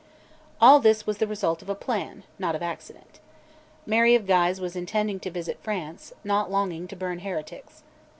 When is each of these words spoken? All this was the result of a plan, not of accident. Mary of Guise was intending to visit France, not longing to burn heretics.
All 0.59 0.79
this 0.79 1.05
was 1.05 1.19
the 1.19 1.27
result 1.27 1.61
of 1.61 1.69
a 1.69 1.75
plan, 1.75 2.23
not 2.39 2.55
of 2.55 2.63
accident. 2.63 3.19
Mary 3.85 4.15
of 4.15 4.25
Guise 4.25 4.59
was 4.59 4.75
intending 4.75 5.19
to 5.19 5.29
visit 5.29 5.61
France, 5.61 6.11
not 6.23 6.49
longing 6.49 6.87
to 6.87 6.95
burn 6.95 7.19
heretics. 7.19 7.83